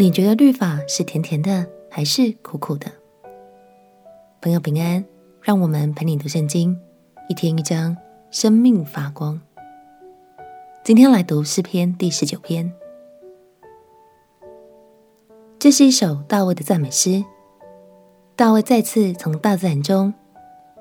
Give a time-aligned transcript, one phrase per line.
[0.00, 2.90] 你觉得律法是甜甜的，还是苦苦的？
[4.40, 5.04] 朋友平安，
[5.42, 6.74] 让我们陪你读圣经，
[7.28, 7.94] 一天一章，
[8.30, 9.38] 生命发光。
[10.82, 12.72] 今天来读诗篇第十九篇，
[15.58, 17.22] 这是一首大卫的赞美诗。
[18.34, 20.14] 大卫再次从大自然中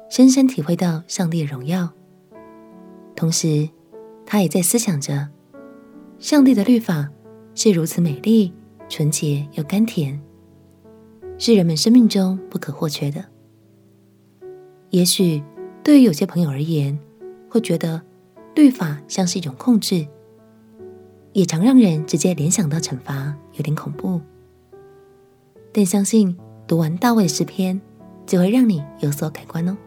[0.10, 1.90] 深深体会到上帝的荣耀，
[3.18, 3.68] 同时
[4.26, 5.28] 他也在思想着，
[6.20, 7.10] 上帝的律法
[7.54, 8.54] 是如此美丽、
[8.90, 10.20] 纯洁又甘甜，
[11.38, 13.24] 是人们生命中不可或缺的。
[14.90, 15.42] 也许
[15.84, 16.98] 对于有些朋友而言，
[17.48, 18.02] 会觉得
[18.56, 20.08] 律法像是一种控制，
[21.34, 24.20] 也常让人直接联想到惩罚，有点恐怖。
[25.72, 26.36] 但相信
[26.68, 27.80] 读完大卫诗篇，
[28.26, 29.78] 就会让你有所改观哦。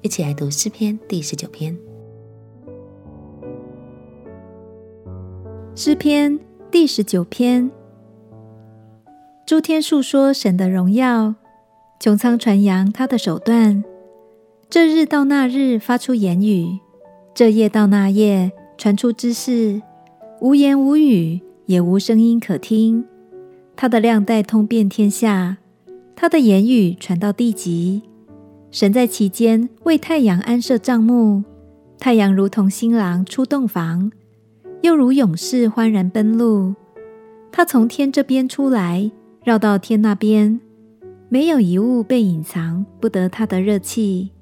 [0.00, 1.76] 一起来读诗篇第十九篇。
[5.74, 6.38] 诗篇
[6.70, 7.70] 第十九篇，
[9.52, 11.34] 诸天述说神的荣耀。
[12.00, 13.84] 穹苍传扬他的手段，
[14.70, 16.78] 这日到那日发出言语，
[17.34, 19.82] 这夜到那夜传出知识，
[20.40, 23.04] 无言无语，也无声音可听。
[23.76, 25.58] 他的量带通遍天下，
[26.16, 28.00] 他的言语传到地极。
[28.70, 31.44] 神在其间为太阳安设帐幕，
[31.98, 34.10] 太阳如同新郎出洞房，
[34.80, 36.74] 又如勇士欢然奔路。
[37.52, 39.10] 他从天这边出来，
[39.44, 40.60] 绕到天那边。
[41.28, 44.32] 没有一物被隐藏，不得他的热气。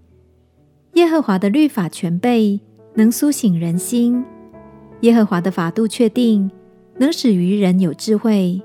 [0.94, 2.58] 耶和华的律法全备，
[2.94, 4.24] 能苏醒人心；
[5.02, 6.50] 耶和华的法度确定，
[6.98, 8.60] 能使愚人有智慧；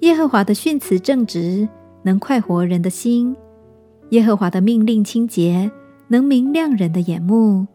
[0.00, 1.66] 耶和华的训词正直，
[2.02, 3.34] 能快活人的心；
[4.10, 5.70] 耶和华的命令清洁，
[6.08, 7.66] 能明亮人的眼目；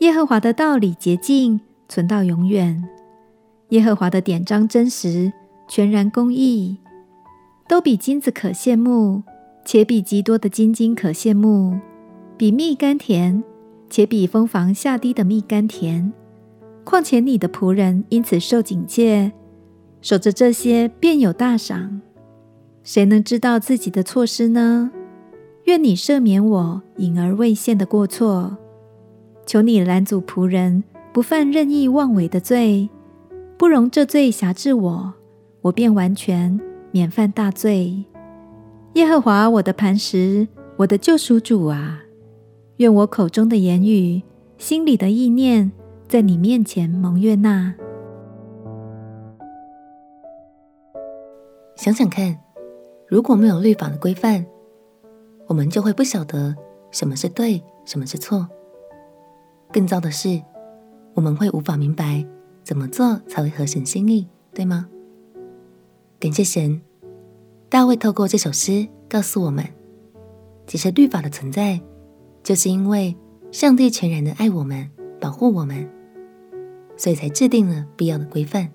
[0.00, 2.82] 耶和华的道理洁净，存到永远；
[3.68, 5.32] 耶和华的典章真实，
[5.68, 6.78] 全然公义。
[7.66, 9.22] 都比金子可羡慕，
[9.64, 11.78] 且比极多的金金可羡慕；
[12.36, 13.42] 比蜜甘甜，
[13.88, 16.12] 且比蜂房下滴的蜜甘甜。
[16.84, 19.32] 况且你的仆人因此受警戒，
[20.02, 22.02] 守着这些便有大赏。
[22.82, 24.90] 谁能知道自己的错失呢？
[25.64, 28.58] 愿你赦免我隐而未现的过错。
[29.46, 32.90] 求你拦阻仆人不犯任意妄为的罪，
[33.56, 35.14] 不容这罪辖制我，
[35.62, 36.60] 我便完全。
[36.94, 38.04] 免犯大罪，
[38.92, 40.46] 耶和华我的磐石，
[40.76, 42.00] 我的救赎主啊，
[42.76, 44.22] 愿我口中的言语，
[44.58, 45.72] 心里的意念，
[46.06, 47.74] 在你面前蒙悦纳。
[51.74, 52.38] 想想看，
[53.08, 54.46] 如果没有律法的规范，
[55.48, 56.54] 我们就会不晓得
[56.92, 58.48] 什么是对，什么是错。
[59.72, 60.40] 更糟的是，
[61.14, 62.24] 我们会无法明白
[62.62, 64.88] 怎么做才会合神心意，对吗？
[66.20, 66.80] 感谢神，
[67.68, 69.64] 大卫透过这首诗告诉我们，
[70.66, 71.80] 其实律法的存在，
[72.42, 73.14] 就是因为
[73.52, 75.88] 上帝全然的爱我们、保护我们，
[76.96, 78.70] 所以才制定了必要的规范。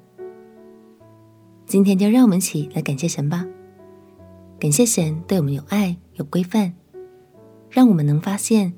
[1.65, 3.45] 今天就让我们一起来感谢神吧，
[4.59, 6.73] 感谢神对我们有爱、有规范，
[7.69, 8.73] 让我们能发现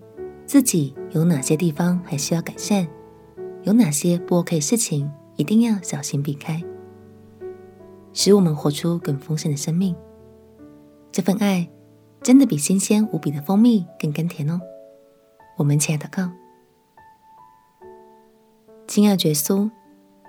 [0.46, 2.88] 自己有哪些地方还需要改善，
[3.64, 6.64] 有哪些不 OK 事情，一定要小心避开。
[8.14, 9.96] 使我们活出更丰盛的生命。
[11.12, 11.70] 这份爱
[12.22, 14.60] 真的比新鲜无比的蜂蜜更甘甜哦。
[15.58, 16.32] 我们亲爱的告，
[18.88, 19.70] 亲爱的耶稣，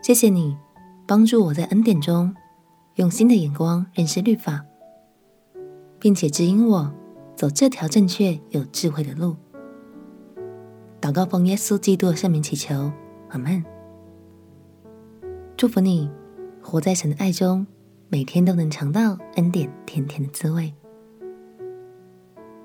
[0.03, 0.57] 谢谢你
[1.07, 2.35] 帮助我在恩典中
[2.97, 4.65] 用新的眼光认识律法，
[5.99, 6.93] 并且指引我
[7.37, 9.37] 走这条正确有智慧的路。
[11.01, 12.93] 祷告奉耶稣基督的圣名祈求，
[13.31, 13.65] 阿门。
[15.57, 16.11] 祝福你。
[16.63, 17.67] 活在神的爱中，
[18.09, 20.73] 每天都能尝到恩典甜甜的滋味。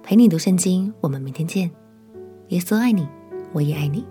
[0.03, 1.69] 陪你读圣经，我们明天见。
[2.49, 3.05] 耶稣爱你，
[3.51, 4.05] 我也爱你。